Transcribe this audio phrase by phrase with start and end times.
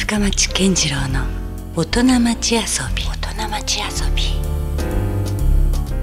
[0.00, 1.26] 深町健次郎の
[1.76, 2.60] 大人町遊
[2.96, 3.04] び。
[3.04, 4.22] 大人町遊び。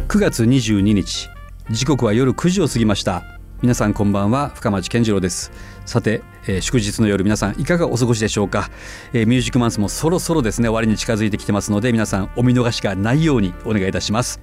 [0.08, 1.28] 9月22日
[1.72, 3.24] 時刻は夜9時を過ぎました。
[3.64, 5.52] 皆さんこんばんは深町健次郎です。
[5.88, 8.70] さて、えー祝日の夜皆さんいかがお過ごしでしょうか、
[9.14, 14.40] えーミュージックマンスもそろそろですね終わりに近づいてきてますので皆さんお見逃しがないようにお願いいたします。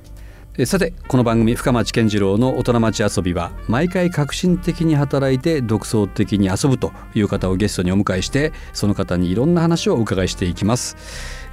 [0.62, 10.96] さてこの番組深町健次郎の大人町遊びは毎回革新的に働いて独創的に遊ぶという方をゲストにお迎えしてその方にいろんな話をお伺いしていきます。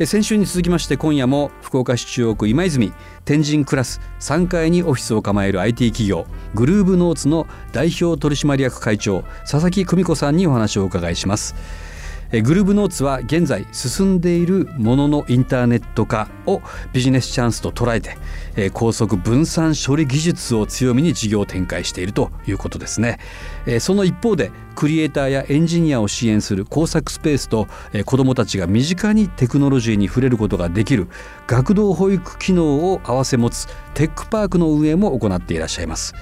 [0.06, 2.94] 先週に続きまして今夜も福岡市中央区今泉
[3.26, 11.56] 天神クラス3階にオフィスを構える IT 企業グルーブノーツの代表取締役会長佐々木久美子さんにお話をお伺いします。
[12.32, 16.62] グルーブノーツは現在進んでいるもののインターネット化を
[16.94, 18.16] ビジネスチャンスと捉えて、
[18.56, 23.20] えー高速分散処理技術を強みに事業を展開しているということですね、
[23.66, 31.08] えーその一方でクリエイターやエンジニアを支援する工作スペースと、えー子どもたちが身近にテクノロジーに触れることができる
[31.48, 36.14] 学童保育機能を併せ持つテックパークの運営も行っていらっしゃいます。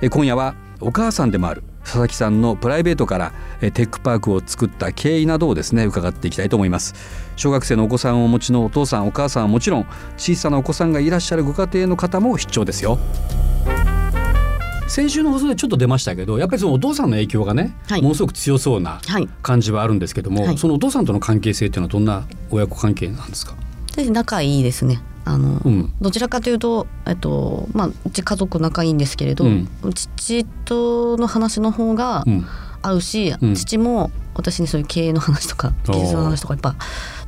[0.00, 6.94] え今夜はお母さんでもある佐々木さんのプライベートからえーテックパークを作った経緯などをですね伺っていきたいと思います。
[7.36, 12.98] 小学生のお子さんをお持ちのお父さんお母さんはもちろん小さなお子さんがいらっしゃるご家庭の方も必聴ですよ。
[14.86, 18.02] 先週の放送でちょっと出ましたけどやっぱりそのお父さんの影響がね、はい。
[18.02, 19.28] ものすごく強そうなはい。
[19.42, 20.58] 感じはあるんですけども、はい。
[20.58, 23.54] そのお父さんとの関係性っていうのはどんな親子関係なんですか、
[23.96, 25.00] で仲いいですね。
[25.24, 25.92] あの、うん。
[26.00, 29.68] どちらかというとえっとまあうち家族仲いいんですけれど、うん。
[29.94, 32.46] 父との話の方がうん。
[32.82, 33.54] 合うし、うん。
[33.54, 36.76] 父も私にそういう経営の話とか技術の話とかやっぱ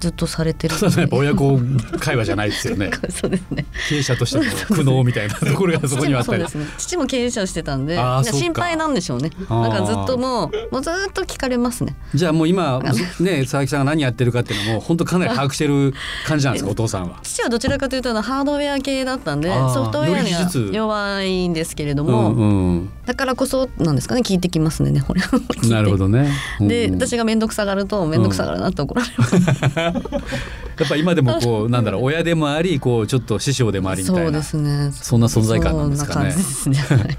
[0.01, 1.59] ずっとされてるただのやっぱ親子
[1.99, 3.67] 会話じゃないですよね そうですね。
[3.89, 6.79] 経営者としての苦悩みたいなところがそこにはあったり父もそうですね。
[6.79, 9.31] 父も経営者をしてたんで、心配なんでしょうね。
[9.49, 11.97] なんかずっともうもうずっと聞かれますね。
[12.15, 12.81] じゃあもう今
[13.21, 15.95] ね佐々木さんが何やってるかっていうのも本当かなり把握してる
[16.27, 17.21] 感じなんですかお父さんは。
[17.23, 26.31] 父はどちらかというとハードウェア系だったんでソフトウェアには弱いんですけれどうも、んうん、だからこそなんですかね聞いてきますねこれ聞いてなるほどね。
[26.61, 29.34] で、うん私が面倒くさがると面倒くさがるなって怒られます、
[29.77, 34.23] やっぱ今でもこうなんだろう親でもありこうちょっと師匠でもありみたいな。
[34.23, 34.91] そうですね。
[34.93, 36.35] そんな存在感なんですかね。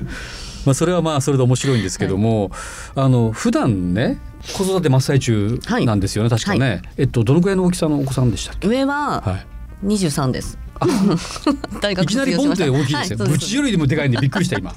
[0.65, 2.51] まあそれはまあそれで面白いんですけども、
[2.95, 4.19] あの普段ね
[4.53, 8.67] 子育て真っ最中なんですよね、確かね、えっとどのくらいの大きさのお子さんでしたっけ？
[8.67, 9.45] 上ははい。
[9.85, 10.57] 23です、
[11.81, 13.19] 大い学きなりボンって大きいですよ。
[13.19, 14.73] はい、ぶちよりでもでかいんでびっくりした今。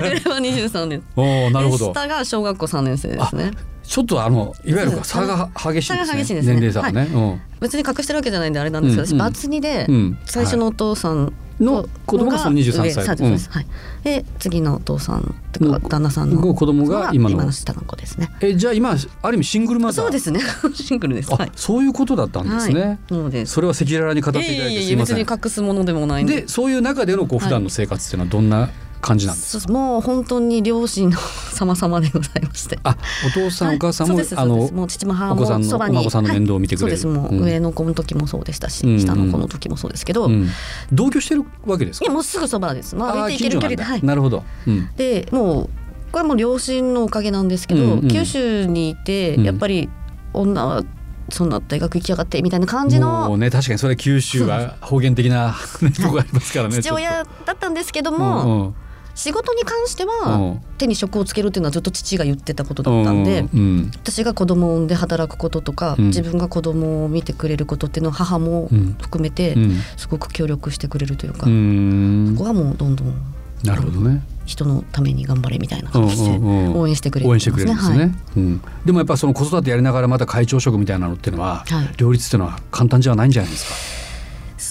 [0.00, 1.02] 上は23です。
[1.16, 1.86] おおなるほど。
[1.88, 1.92] で。
[1.92, 3.50] 下が小学校3年生ですね
[3.88, 6.24] ちょっとあのいわゆる差が激しいんですね。
[6.24, 6.42] すね。
[6.42, 7.08] 年齢差がね。
[7.58, 9.18] 別に隠してるわけじゃないんであれなんですけど、うんうん。
[9.18, 9.94] 私バツ2で、うん。
[9.94, 10.18] うん。
[10.26, 13.14] 最初のお父さんの子供がその23歳。
[13.14, 13.66] うです、はい。
[14.04, 15.22] で次のお父さんっ
[15.52, 17.50] ていうかの旦那さんのご子供が今の。
[17.50, 18.28] 下の子ですね。
[18.42, 20.04] えじゃあ今ある意味シングルマザー？
[20.04, 20.40] そうですね。
[20.74, 21.32] シングルです。
[21.32, 21.52] あ、はい。
[21.56, 22.98] そういうことだったんですね。
[23.08, 23.54] はい、です。
[23.54, 25.16] それは赤裸々に語っていただいいえいえいえてすみません。
[25.16, 26.24] 別に隠すものでもない。
[26.24, 28.68] んででそういう中でのこう普段の生活っていうのはどんな
[29.00, 32.78] 感じなんですもう本当に両親の様々でございまして。
[32.82, 33.76] あ、お父さん、はい。
[33.76, 36.92] お母さんもあのもう父も母お子さんのお孫さんの面倒を見てくれる。
[36.92, 37.22] はいそうです。
[37.22, 37.44] もう、うん。
[37.44, 39.00] 上の子の時もそうでしたし、うんうん。
[39.00, 40.48] 下の子の時もそうですけど、いうん、
[40.92, 42.06] 同居してるわけですか？
[42.06, 44.02] やもうすぐそばです、まあ、歩いて行ける距離ではい。
[44.04, 44.44] なるほど。
[44.66, 44.90] うん。
[44.96, 45.70] でもう
[46.10, 48.08] これはもう両親のおかげなんですけど、うんうん。
[48.08, 49.44] 九州にいてうん。
[49.44, 49.88] やっぱり
[50.32, 50.84] 女は
[51.30, 56.80] そんな大学行きやがってみたいな感じもうのね確かにそれ九州は方言的なねとこありますからね。
[56.80, 58.74] 父親だったんですけども、とうんうん
[59.18, 60.62] 仕事に関してうはん。
[60.78, 63.40] 手に職をつけるっていうのはずっと父が言ってたことだったんで。
[63.52, 63.90] うん。
[63.96, 66.04] 私が子供を産んで働くこととか、うん。
[66.06, 68.96] 自分が子供を見てくれることっていうのは母もうん。
[69.00, 69.80] 含めてうん。
[69.96, 72.36] すごく協力してくれるというか、うこん。
[72.38, 73.12] こはもうどんどん
[73.64, 74.22] なるほどね。
[74.46, 78.10] 人のために頑張れみたいな感じで応援してくれる応援してくれるんですね、はい。
[78.36, 81.88] うん、でもやっぱその子育てやりながらまた会長職みたいなのっていうのは、はい。
[81.96, 83.97] 両立っていうのは簡単じゃないんじゃないですか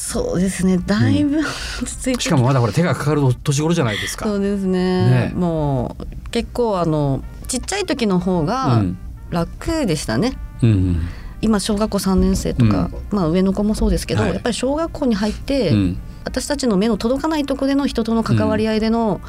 [0.08, 0.78] そうですね。
[0.78, 4.24] だいぶ落ち着いてしかもまだほら手がかかる年頃じゃないですか。
[4.24, 5.30] そうですね。
[5.32, 5.34] ね。
[5.36, 8.98] もう結構あのちっちゃい時の方うがん。
[9.32, 11.02] 楽でしたね、うんうん。
[11.42, 14.34] 今小学校3年生とか、まあ上の子もそうですけど、はい。
[14.34, 15.98] やっぱり小学校に入って、うん。
[16.24, 19.20] 私たちの目の届かないところでの人との関わり合いでの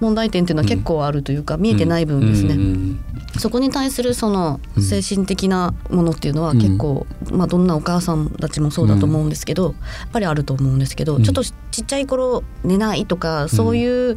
[0.00, 3.00] 問題点っていうのは結構あるというか、見えてない分ですね、うんうん
[3.38, 4.82] そこに対するそのうん。
[4.82, 9.70] 精神的なものっていうのは結構、まあ、どんなお母さんたちもそうだと思うんですけど、や
[10.06, 11.22] っぱりあると思うんですけど、うん。
[11.22, 11.52] ちょっとち
[11.82, 14.16] っちゃい頃寝ないとかそういう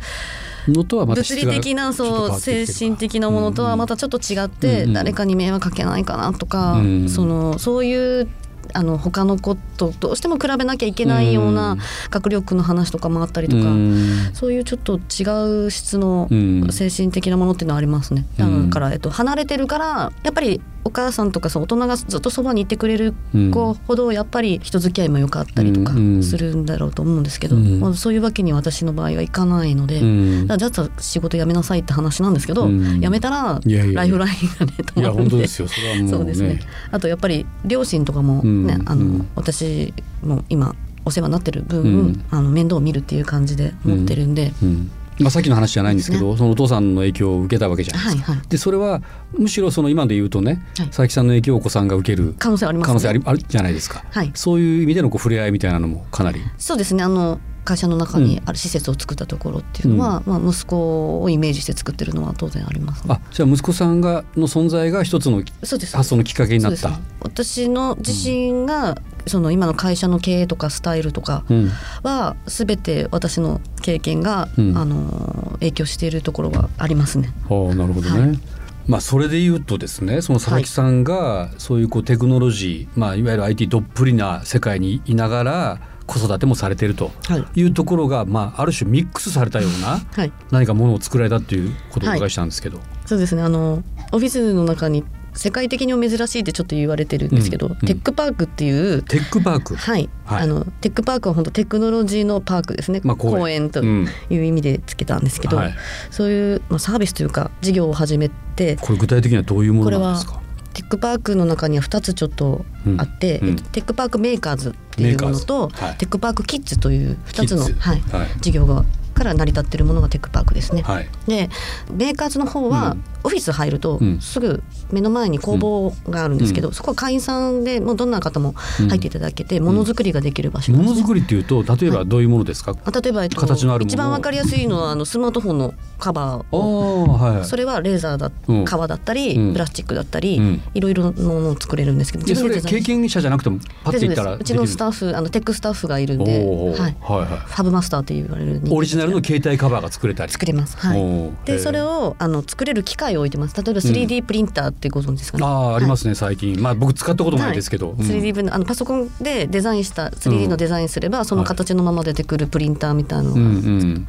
[0.68, 4.94] 物理的なそう精神的なものとはまたちょっと違って、うんうん。
[4.94, 7.10] 誰かに迷惑かけないかなとか、うん。
[7.10, 8.28] そのそういう
[8.74, 11.80] あの他の子とどうしても比べなきゃいけないよううなん。
[12.10, 14.32] 学力の話とかもあったりとか、うん。
[14.34, 16.68] そういうちょっと違う質のうん。
[16.72, 18.26] 精神的なものっていうのはありますね。
[18.40, 18.70] うん。
[18.70, 23.14] だから、えっと、離れてるからやっぱりお母さんとかその大人がずっとそばにいてくれる
[23.52, 27.80] 子ほどやっぱり人付き合いも良かったりとかするんだろうと思うんですけど、うん。
[27.80, 30.48] まあ、そういうわけに私の場合はいかないので、うん。
[30.48, 33.02] だじゃあ仕事辞めなさいって話なんですけど、うん。
[33.02, 35.68] 辞めたらライフラインがね止いやまるんで本当ですよ。
[35.68, 35.76] そ
[36.10, 36.60] そうですね。
[36.92, 40.76] あとやっぱり両親とかもね、あの私も今
[41.06, 42.26] お世話になってる分、うん。
[42.30, 48.32] あの面倒を見るっていう感じで持ってるんで、うんまあ、さっきの話じゃないんですけどそのお父さんの影響を受けたわけじゃないですか。
[48.32, 48.48] はいはい。
[48.50, 49.02] でそれは
[49.38, 50.88] むしろその今で言うとね、はい。
[50.88, 52.88] 佐々木さんの影響をお子さんが受ける可能性ありますね。
[52.88, 54.32] 可能性ありあるじゃないですか、はい。
[54.34, 56.42] そういう意味でのこう触れ合いみたいなのもかなり。
[56.58, 57.04] そうですね。
[57.04, 65.96] あの会社の中にある施設を作ったところっていうのは、まあ、息子をイメージして作ってるのは当然あります、ね、あじゃあ息子さんがの存在が一つのそうです。
[65.96, 66.90] 発想のきっかけになった。
[66.90, 66.98] ね。
[67.22, 71.70] 私の自身が、その今の会社の経営とかスタイルとかうん。
[72.04, 74.78] は全て私の経験が、うん。
[74.78, 77.34] あの影響しているところはありますね。
[77.50, 78.20] ああなるほどね。
[78.20, 78.40] はい。
[78.88, 87.46] まあそれで言うとですねその佐々木さんがそういうこうテクノロジー、まあ、いわゆる IT どっぷりな世界にいながら子育てもされているとはい。
[87.56, 93.42] いうところが、まあ、ある種ミックスされたようなはい、何かものを作られたっていうことをお伺いしたんですけど、そうですね。
[93.42, 95.06] あのオフィスの中に
[95.36, 97.80] 世界的にも珍しいってちょっと言われてるんですけど、うんうん。
[97.80, 100.44] テックパークっていうテックパーク、はい、はい。
[100.44, 103.70] あのテックパークは本当テクノロジーのパークですね、まあ公園。
[103.70, 104.08] とうん。
[104.30, 105.76] いう意味でつけたんですけど、はい。
[106.12, 110.42] そういう、まあ、サービスというか事業を始めてこれ具体的にはどういうものなんですか？
[110.74, 112.66] テックパークの中には2つちょっと
[112.98, 113.48] あって、うん。
[113.48, 113.54] うん。
[113.54, 115.98] えっとテックパークメーカーズっていうものと、はい。
[115.98, 117.72] テックパークキッズという2つの、はい。
[118.02, 118.28] はい。
[118.40, 120.82] 事業がから成り立っているものがテックパークですね。
[120.82, 121.08] はい。
[121.28, 121.50] で
[121.92, 124.20] メーカーズの方は、うんオフィス入るとうん。
[124.20, 128.54] すぐ目の前に工房があるんですけど、そこは会員さんでもうどんな方も
[128.90, 130.72] 入っていただけてものづくりができる場所。
[130.74, 138.66] ものづくりっていうと例えばどういうものですか、あ例えば、えっと、形のあるもの一番わかりやすいのはあのスマートフォンのカバーあをあはいそれはレーザーだうん。
[138.66, 139.54] 革だったり、うん。
[139.54, 140.62] プラスチックだったり、うん。
[140.74, 147.28] いろいろなものを作れるんですけどでそれデザイン経験者じゃなくてもパッていったらうちのスタッフあのテックスタッフがいるんで、はい、はいはい。
[147.28, 150.32] ファブマスターって言われるオリジナルの携帯カバーが作れたり。
[150.32, 150.78] 作れます。
[150.78, 151.32] はい。
[151.46, 153.56] でそれをあの作れる機械を置いてます。
[153.56, 155.46] 例えば 3D プリンターってご存知ですかね？
[155.46, 156.12] ああありますね。
[156.12, 156.62] ね最近。
[156.62, 157.98] まあ僕使ったことないですけど、うん。
[157.98, 164.08] 3D 分あのパソコンでデザインした 3D のデザインすれば、その形のまま出てくるプリンターみたいなのが、うんうん、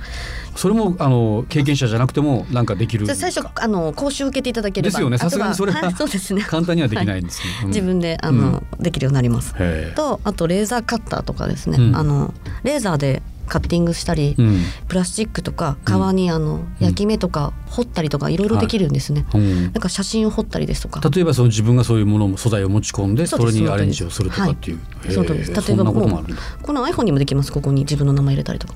[0.56, 4.93] それもあの経験者じゃなくてもなんかできる最初あの講習受けていただければ。
[4.93, 5.19] ですよね。
[5.19, 6.43] さすがにそれははいそうですね。
[6.43, 7.69] 簡単にはできないんですね、うん。
[7.69, 9.55] 自分であの、できるようになります。
[9.95, 11.97] とあとレーザーカッターとかですね、うん。
[11.97, 14.61] あのレーザーでカッティングしたり、うん。
[14.88, 19.62] プラスチックとか革にあの焼き目とか彫ったりとかいろいろできるんですね、うん。
[19.64, 21.00] なんか写真を彫ったりですとか。
[21.08, 25.52] 例えばその自分がそういうものも素材を持ち込んでそれにアレンジをするとかっていう、へえそうです。
[25.52, 26.43] 例えばこともあるんだ。
[26.62, 28.75] この iPhone にもできますここに自分の名前入れたりとか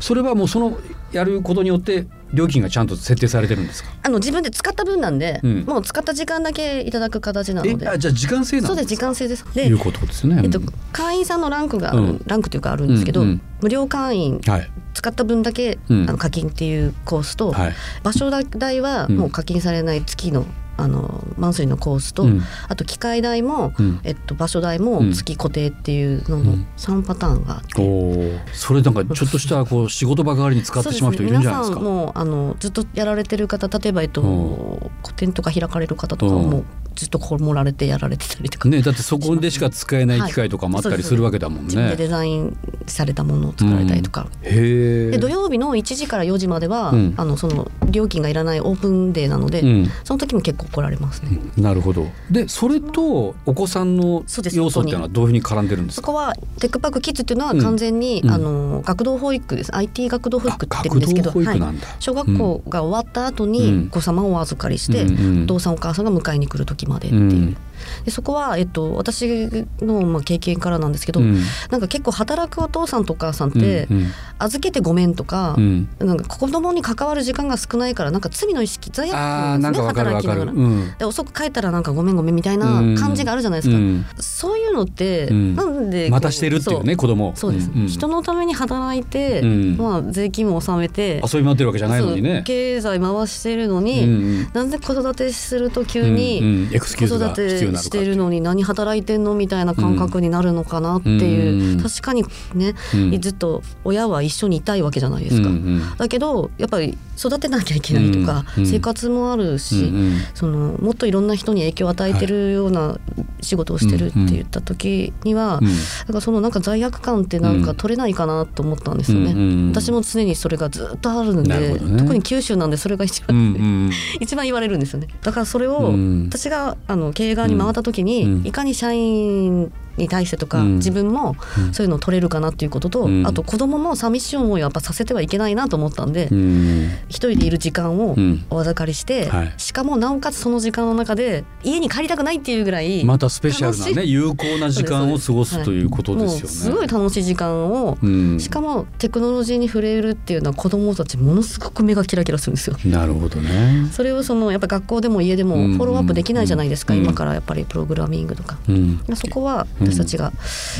[0.00, 0.78] それはもうその
[1.12, 3.90] やることによって料金がちゃんと設定されてるんですか？
[4.02, 5.64] あの自分で使った分なんで、うん。
[5.64, 7.88] もう使った時間だけいただく形なえので。
[7.88, 9.44] あじゃあ時間制なんでそうです時間制です。
[9.54, 10.60] でいうことですね、えっと、
[10.92, 12.22] 会員さんのランクがうん。
[12.26, 13.40] ランクというかあるんですけど、うんうん。
[13.60, 14.70] 無料会員はい。
[14.94, 16.08] 使った分だけ、うん。
[16.08, 17.72] あの課金っていうコースと、はい。
[18.02, 19.16] 場所代はうん。
[19.16, 20.46] もう課金されない月の
[20.76, 22.42] あのマンスリーのコースと、うん。
[22.68, 24.00] あと機械代も、うん。
[24.04, 26.66] えっと、場所代も月固定っていうののうん。
[26.76, 27.80] 3パターンがあって。
[27.80, 28.38] おー。
[28.52, 31.76] それなんかちょっとしたこう仕事場代わりに使ってしまう人いるんじゃないですか？
[31.76, 34.90] ね皆さんもうあのずっとやられてる方例えば、えっとうん。
[35.02, 36.50] 個展とか開かれる方とかうん。
[36.50, 36.64] もう
[36.94, 41.64] ずっとこもられてやられてたりとか、ねだってそこでしか使えない機械とかもあったりするわけだもんね。
[41.64, 42.56] 自分でデザイン
[42.86, 47.14] されたものを作られたりとか、へえで土曜日の1時から4時までは、うん。
[47.16, 49.86] あのその料金がいらないオープンデーなので、うん。
[50.04, 51.38] その時も結構来られますね。
[51.56, 52.06] なるほど。
[52.30, 56.06] でそれとお子さんの要素っていうのはどういうふうに絡んでるんですか？
[56.06, 58.30] そこはテックパークキッズっていうのは完全に、うん。
[58.30, 59.74] あの学童保育です。
[59.74, 61.60] IT 学童保育って言うんあですけど、はい、
[61.98, 63.86] 小学校が終わった後にうん。
[63.88, 65.44] お子様をお預かりして、うんうん。
[65.44, 67.56] お父さんお母さんが迎えに来る時までっていう、うん
[68.04, 69.48] でそこは、えっと、私
[69.80, 71.40] の、まあ、経験からなんですけど、うん。
[71.70, 74.06] なんか結構働くお父さんとお母さんって、うん
[74.42, 75.88] 預けてごめんとか、うん。
[76.00, 80.52] なんか子供に関わる時間が少ないからなんか罪の意識罪悪感ですね働きながら。
[80.52, 80.94] うん。
[80.98, 84.04] で遅く帰ったらなんかごめんごめんみたいな感じがあるじゃないですか、うん。
[84.18, 85.54] そういうのって、うん。
[85.54, 87.28] なんでまたしてるっていうね子供。
[87.28, 87.84] をそうです、ん。
[87.84, 87.88] ん。
[87.88, 89.76] 人のために働いて、うん。
[89.76, 92.42] まあ、税金も納めて遊び回ってるわけじゃないのにね。
[92.44, 94.50] 経済回してるのに、うんうん。
[94.52, 96.74] なんで子育てすると急に、うんうん。
[96.74, 101.82] エクスキュー子ズが育て必要になるかしてるのに何働いてんのみたいな感覚になるのかなっていう、うん。
[101.82, 102.24] 確かに
[102.54, 103.20] ね、うん。
[103.20, 105.48] ずっと親は一緒にいたいわけじゃないですか。
[105.48, 105.54] うん。
[105.54, 108.66] うんだけどやっぱり育てなきゃいけないとか、うん。
[108.66, 110.20] 生活もあるし、うんうん。
[110.34, 112.98] そのもっといろんな人に影響を与えてるような
[113.40, 115.68] 仕事をしてるって言った時には、うん。
[115.68, 115.76] なん
[116.12, 119.32] かそのなんか罪悪感ってなんか取れないかなと思ったんですよね。
[119.32, 121.98] うんうん私も常にそれがずっとあるんで、ね。
[121.98, 123.90] 特に九州なんでそれが一番、うんうん。
[124.20, 125.08] 一番言われるんですよね。
[125.22, 126.26] だからそれをうん。
[126.28, 128.46] 私があの経営側に回った時に、うん。
[128.46, 130.76] いかに社員に対してとか、うん。
[130.76, 131.74] 自分もうん。
[131.74, 133.26] そういうのを取れるかなっていうことと、うん。
[133.26, 136.90] あと子供も寂しい思いをやっぱさせてはいけないなと思ったんで、うん。
[137.08, 138.44] 一人でいる時間をうん。
[138.50, 139.54] お預かりして、はい。
[139.56, 146.48] しかもなおかつその時間の中で家に帰りたくないっていうぐらいまたスペシャルなね有効な時間を過ごすということですよね。
[146.48, 148.40] すごい楽しい時間を、うん。
[148.40, 152.76] しかもテクノロジーに触れるっていうのは子供たちものすごく目がキラキラするんですよ。
[152.84, 153.88] なるほどね。
[153.92, 155.78] それをそのやっぱ学校でも家でもフうん。
[155.82, 157.00] ォローアップできないじゃないですか、うん。
[157.00, 158.58] 今からやっぱりプログラミングとか。
[158.68, 160.32] うん、そこは私たちが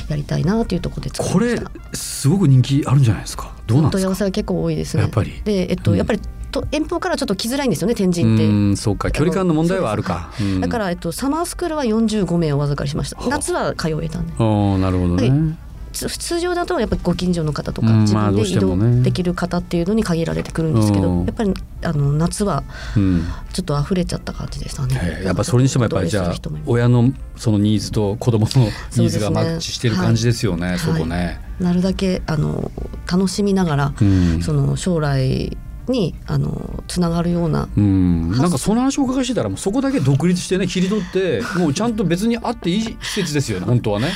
[0.09, 1.97] やりたいなというところで作これりました。
[1.97, 3.53] すごく人気あるんじゃないですか？
[3.67, 4.19] どうなん問い合わですか。
[4.19, 5.03] せは結構多いですね。
[5.03, 8.45] やっぱりで、えっと、うんやっぱりと遠方からちょっと来づらいんですよね天神って。
[8.47, 10.33] うん、そうか距離感の問題はあるか。
[10.41, 15.31] うんだから、えっと、サマースクールは45名お預かりしましたはあ夏は通えたんでおーなるほどね。
[15.31, 22.65] はいつ通常だとやっぱりご近所の方とか、うん自まあどう分で移動できる方っていうのに限られてくるんですけど、うんやっぱりあの夏は
[22.97, 24.99] うんちょっと溢れちゃった感じでしたね。
[25.03, 26.35] えーやっぱそれにしてもやっぱりじゃあ
[26.67, 28.65] 親のそのニーズと子供の
[28.97, 30.77] ニーズがマッチしてる感じですよね。
[30.79, 31.41] そはいこね。
[31.61, 32.71] なるだけあの
[33.11, 35.57] 楽しみながら、うんその将来
[35.89, 43.67] にあのつながるようなうん、なんかその話をお伺いしてたらもうそこだけ独立してね切り取ってもうちゃんと別にあっていい施設ですよね。
[43.73, 44.13] 本当はね。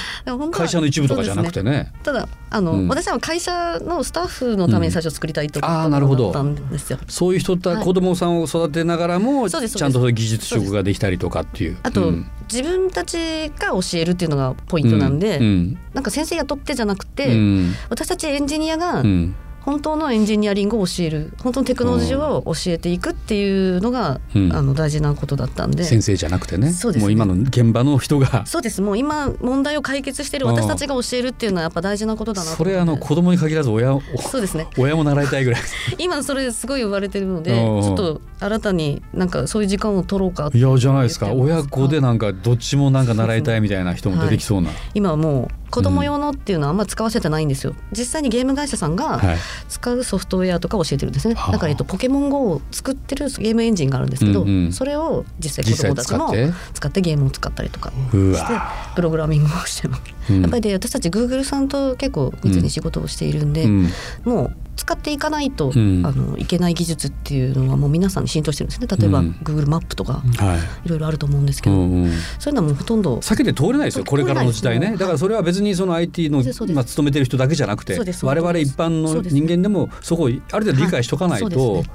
[0.52, 1.92] 会社の一部とかじゃなくてそうですね。
[2.02, 2.88] ただあの、うん。
[2.88, 6.98] 私は会社のスタッフのために最初作りたいと思ったんですよ。
[7.08, 7.84] そういう人たはい。
[7.84, 11.76] 子供さんを育てながらも、ちゃんとそういう技術職ができたりとかっていう。
[11.82, 12.26] あと、うん。
[12.50, 15.78] 自分たちが教えるっていうのがポイントなんで、うん。
[15.94, 17.74] なんか先生雇ってじゃなくうて、ん。
[17.90, 19.34] 私たちエンジニアがうん
[19.66, 24.52] 本当のエンジニアリングを教える本当のテクノロジーを教えていくっていうのが、うん。
[24.52, 25.82] あの大事なことだったんで。
[25.82, 26.72] 先生じゃなくてね。
[26.72, 27.04] そうですね。
[27.04, 28.46] もう今の現場の人が。
[28.46, 28.80] そうです。
[28.80, 34.68] もう今問題を解決している私たちが教えるっていうのはやっぱ大事なことだなとそれあの子供に限らず親をそうですね。
[34.78, 35.60] 親も習いたいぐらい。
[35.98, 37.82] 今それすごい言われてるのでうん。
[37.82, 41.32] ちょっと新たになんかそういう時間を取ろうかいやじゃないですか。
[41.32, 47.74] 親子でなんかどっちもなんか習いたいみたいな人も出てきそうな、今はもう子供用のっていうのはあんま使わせてないんですよ。
[47.92, 49.36] 実際にゲーム会社さんがはい。
[49.68, 51.52] 使うソフトウェアとか教えてるんですね、はあ。
[51.52, 54.72] だから、えっと、ポケモン GO を作ってるゲームエンジンがあるんですけど、うんうん。
[54.72, 56.32] それを実際子供たちも
[56.72, 58.72] 使ってゲームを使ったりとかうしてわ。
[58.94, 60.40] プログラミングをしてます、うん。
[60.42, 63.90] やっぱりで私たち Google さんと結構密に仕事をしているんで、うん。
[64.24, 66.04] もう使っていかないと、うん。
[66.04, 68.86] あのいけない技術っていうのはもう皆さんに浸透してるんですね。
[68.86, 69.30] 例えば、うん。
[69.42, 70.88] Google マップとかはい。
[70.88, 72.12] ろいろあると思うんですけど、うんうん。
[72.38, 74.96] そういうのはもうほとんど避けて通れないですよこれからの時代ね。
[74.96, 76.42] だからそれは別にその IT の
[76.74, 81.52] まあ勤めてる人だけじゃなくて我々一般の人間でもそこをある程度理解しとかないはい。
[81.52, 81.90] とそうです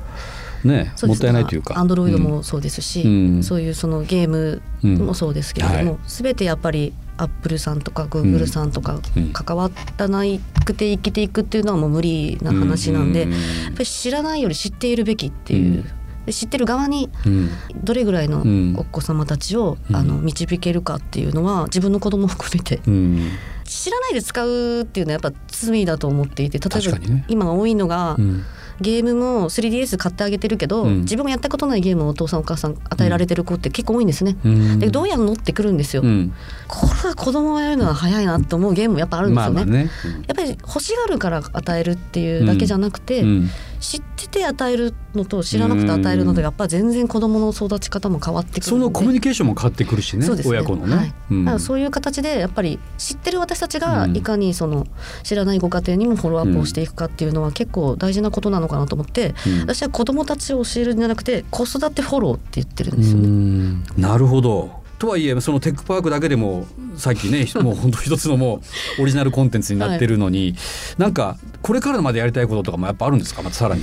[0.68, 0.94] ね。
[1.04, 1.78] もったいないというか。
[1.78, 3.44] アンドロイドもそうですし、うん。
[3.44, 6.00] そういうそのゲームもそうですけれども、うん。
[6.08, 9.32] すべてやっぱりアップルさんとかグーグルさんとかうん。
[9.32, 10.24] 関わらな
[10.66, 15.86] くて生きていくっていうのはもう無理な話なんで、うんやっぱり知らないより知っているべきっていう、
[16.32, 17.50] 知ってる側にうん。
[17.84, 18.76] どれぐらいのうん。
[18.78, 19.96] お子様たちを、うん。
[19.96, 23.30] あの導けるかっていうのは自分の子供も含めてうん。
[23.66, 26.98] 知らないで使うっていうのはやっぱ罪だと思っていて例えば、
[27.28, 28.44] 今多いのが、うん
[28.82, 34.38] ゲームも 3DS 買ってあげてるけど、うん自分がやったことないゲームをお父さんお母さん与えられてる子って結構多いんですね。
[34.44, 36.02] うんでどうやるのってくるんですよ。
[36.04, 36.34] うん
[36.68, 39.54] これは子供がやるのは早いなと思うゲームもやっぱあるんですよね。
[39.56, 39.90] まあまあね
[40.28, 43.50] やっぱり欲しがるから与えるっていうだけじゃなくて、うん
[43.82, 50.44] 知ってて与えるのと知らなくて与えるのとやっぱ全然子供の育ち方も変わってくるそのコミュニケーションも変わってくるしねね。
[50.46, 51.08] 親子のはい。
[51.08, 51.46] ねうん。
[51.46, 54.16] だからそういう形でやっぱり知ってる私たちがうん。
[54.16, 54.86] いかにその
[55.24, 59.60] 知らないご家庭にもフォローアップをしていくかっていうのは結構大事なことなのかなと思って、うん。
[59.62, 63.28] 私は子供たちを教えるんじゃなくて子育てフォローって言ってるんうですよね。
[63.28, 63.84] ん。
[63.98, 68.62] なるほどとはいえそのテックパークだけでもさっきね もう本当一つのも
[69.00, 70.56] うオリジナルコンテンツになってるのに、
[71.00, 73.42] なんかこれからまでやりたいこととかもやっぱあるんですか？
[73.42, 73.82] またさらに。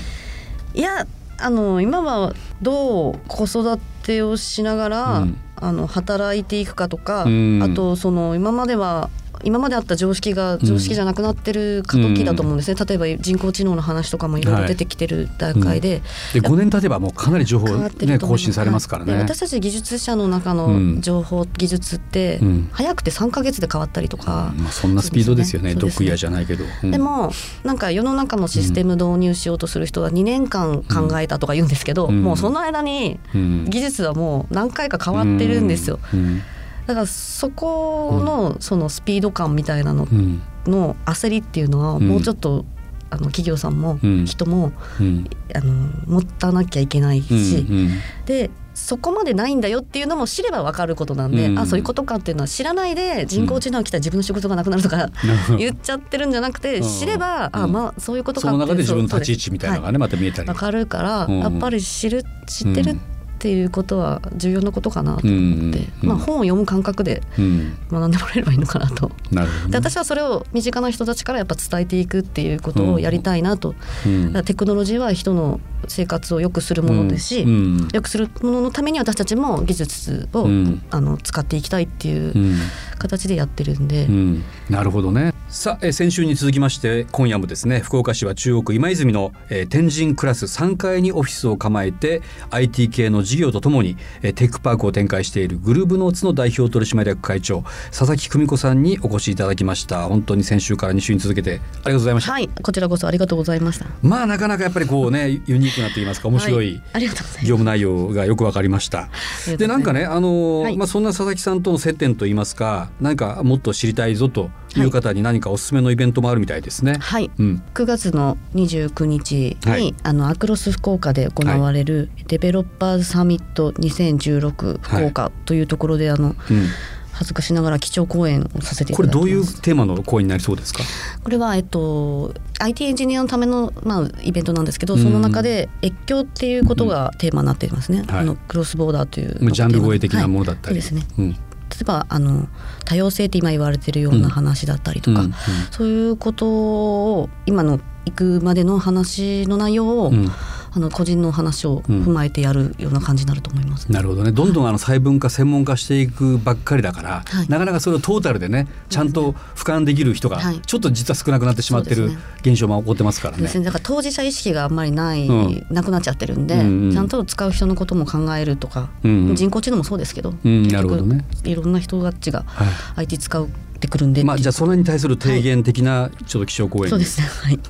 [0.74, 1.08] いや
[1.40, 5.36] あの今はどう子育てをしながら、うん。
[5.60, 7.60] あの働いていくかとか、うん。
[7.64, 9.10] あとその今までは
[9.44, 16.02] 今まであった常識が常識じゃなくなってる過渡期だと思うんですね、例えば人工知能の話とかもいろいろ出てきてる段階で、
[16.32, 19.12] で5年経てばもうかなり情報ね更新されますからね。
[19.12, 20.94] で私たち技術者の中うん。
[20.96, 22.68] の情報技術って、うん。
[22.72, 25.72] 早くて3か月で変わったりとか、まあ、そんなスピードですよね。
[25.72, 25.92] そうですね。
[25.92, 26.64] ドッグイヤーじゃないけど。
[26.82, 26.90] うん。
[26.90, 27.32] でも
[27.64, 32.22] なんか世の中のシステム導入しようとする人は2年間考えたとか言うんですけど、うん。
[32.22, 33.64] もうその間にうん。
[33.68, 35.98] 技術はもう何回か変わってるんですよ。
[36.12, 36.42] うん
[36.88, 40.40] だからそこのそのスピード感みたいなのうん。
[40.66, 42.08] の焦りっていうのはうん。
[42.08, 42.64] もうちょっと
[43.10, 44.24] あの企業さんもうん。
[44.24, 45.28] 人もうん。
[45.54, 47.90] あの持たなきゃいけないし、うん
[48.24, 51.58] でそこまでないんだよっていうのも知れば分かることなんで、うん。
[51.58, 55.10] あそういうことかっていうのは知らないで人工知能が来たら自分の仕事がなくなるとか
[55.58, 56.88] 言っちゃってるんじゃなくてうん。
[56.88, 57.72] 知れば、あうん。
[57.72, 60.48] まあそういうことそかっていうの中で自分のそう立ち位置みたいなのがね、また見えたり。
[60.48, 61.38] わかるから、うん。
[61.40, 67.76] やっぱり知る知ってるっていうことは重要なことかなと思って、まあ、本を読む感覚でうん。
[67.90, 69.10] 学んでもらえればいいのかなと。
[69.30, 73.74] なるほどね、で私はそれを身近な人たちからやっぱ伝えていくっていうことをやりたいなと、
[74.06, 74.44] うん。
[74.44, 77.88] テクノロジーは人の生活を良くするものですし、うん。
[77.92, 80.82] 良くするもののために私たちも技術を、うん。
[80.90, 82.56] あの使っていきたいっていううん。
[82.98, 100.04] 形でやってるんで、うん、なるほどねさあ、えー先週に続きまして今夜もですね福岡市は中央区今泉の、えー天神クラス3階にオフィスを構えて IT 系の事業とともに、えーテックパークを展開しているグルーブノーツの代表取締役会長佐々木久美子さんにお越しいただきました。
[100.04, 103.86] 本当に先週から2週に続けてありがとうございました、はいこちらこそありがとうございました。
[104.02, 106.28] まあなかなかやっぱりこうねユニークなと言いますか。
[106.28, 109.08] 面白い、はい業務内容がよくわかりました。
[109.56, 110.76] でなんかねあのーはい。
[110.76, 116.96] まあそんな佐々木さんとの接点といいますか何かもっと知りたいぞという方に何かおすすめのイベントもあるみたいですね。
[117.00, 117.62] はいうん。
[117.74, 126.66] 9月の29日に、はいあのアクロス福岡で行われるデベロッパーズサミット2016福岡というところであのうん。
[127.10, 129.52] 恥ずかしながら基調講演をさせていこれただきます。
[129.52, 130.84] どういうテーマの講演になりそうですか？
[131.24, 138.04] これはえっと IT エンジニアのためのまあイベントなんですけど、その中で越境っていうことがテーマになっていますね。
[138.06, 140.76] はいあのクロスボーダーというジャンル超え的なものだったり。
[140.78, 141.08] はいですね。
[141.18, 141.36] うん。
[141.70, 142.48] 例えばあの
[142.84, 145.34] 多様性って今言われてるような話だったりとか、うん
[145.70, 150.30] そういうことを今の行くまでの話の内容を、うんうん
[150.72, 153.90] あの個人の話を踏まえてやるような感じになると思います。
[153.90, 154.32] なるほどね。
[154.32, 157.48] どんどんあの細分化専門化していくばっかりだから、はい。
[157.48, 160.60] なかなかそれをトータルでねちゃんと俯瞰できる人がはい。
[160.60, 162.10] ちょっと実は少なくなってしまってる
[162.40, 163.42] 現象も起こってますからね。
[163.42, 165.66] ですね、だから当事者意識があんまりない、うん。
[165.70, 169.36] なくなっちゃってるんで、うんうんちゃんと使う人のことも考えるとか、うんうん。
[169.36, 170.68] 人工知能もそうですけど、うん。
[170.68, 171.24] なるほどね。
[171.44, 172.68] いろんな人たちがはい。
[172.96, 173.40] IT 使
[173.78, 177.04] ってくるんでまあ、じゃあそれに対する提言的なちょっと気象講演に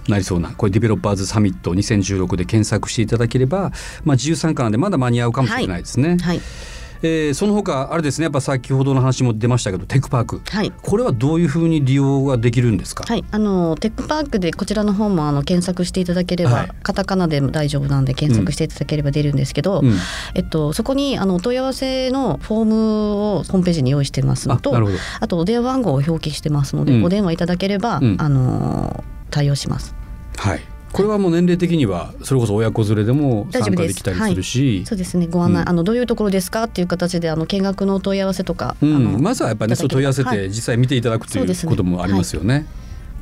[0.09, 3.73] なりそうなこれディベロッパーズサミット2016で検索していただければ、
[4.05, 6.17] まあ、自由参加なんでまだ間に合うかもしれないですね。
[6.19, 6.41] はい
[7.03, 10.41] えーその他あれですねやっぱ先ほどの話も出ましたけどテックパーク。
[10.49, 10.73] はい。
[10.83, 16.69] これはどういうふうに利用ができるんですか、はい、あのテックパークでこちらの方もあの検索していただければ、はい。
[16.83, 19.95] カタカナでも大丈夫なんで検索していただければ出るんですけど、うん。
[20.35, 24.73] えっと、そこにあのお問い合わせのフォームをホームページに用意してますのと
[25.21, 27.05] あとお電話番号を表記してますので、うん。
[27.05, 28.17] お電話いただければ、うん。
[28.19, 29.95] あの対応します。
[30.37, 35.27] はいこれはもう年齢的にはそれこそ親子連れでも参加できたりするし、そうですね。
[35.27, 35.69] ご案内、うん。
[35.69, 39.23] あのどういうところですかっていう形であの見学のお問い合わせとか、うん。
[39.23, 40.49] まずはやっぱりねそう問い合わせてはい。
[40.49, 42.67] 実際見ていただくということもありますよね。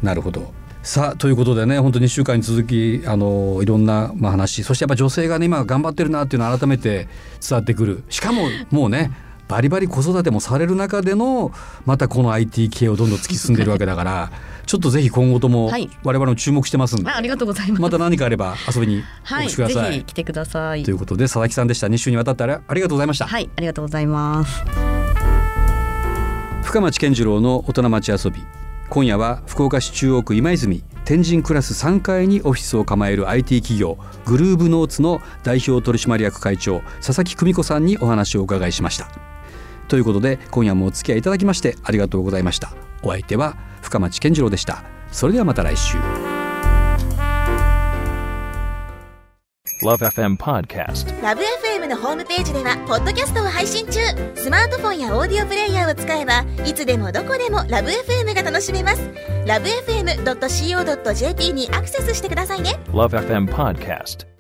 [0.03, 0.53] なるほど。
[0.83, 7.09] さあということでね本当に1週間に続きあのいろんな、まあ、話そしてやっぱ女性がね今頑張ってるなっていうのを改めて
[7.41, 8.05] 伝わってくる。
[8.09, 9.11] しかももうね
[9.49, 11.53] バリバリ子育てもされる中での
[11.85, 14.33] またこの IT 系をどんどん突き進んでるわけだから
[14.67, 17.83] ちょっとぜひ今後ともはい我々も注目してますんで、あありがとうございます。
[17.83, 19.93] また何かあれば遊びにおはい、越しください。
[19.93, 20.95] ぜひ来てくださいとい。
[20.95, 23.27] うことで佐々木さんでした2週にわたってありがとうございました。
[23.27, 24.65] はい、ありがとうございます。
[26.65, 28.43] 深町健次郎の大人町遊び
[28.91, 39.36] 今夜は福岡市中央区今泉天神クラス3階にオフィスを構える IT 企業グルーブノーツの代表取締役会長佐々木久美子さんにお話をお伺いしました
[39.88, 42.75] ということで今夜もお付き合いいただきましてありがとうございました。
[43.03, 44.85] お相手は深町健次郎でした。
[45.12, 45.96] それではまた来週。
[49.83, 51.22] Love FM Podcast.
[51.22, 54.01] ラブ f m のホームページではポッドキャストを配信中。
[54.35, 59.03] スマートフォンやオーディオプレイヤーを使えばいつでもどこでもラブ f m が楽しめます。
[59.46, 62.81] ラブ FM.co.jp にアクセスしてくださいね。
[62.88, 64.36] Love FM Podcast.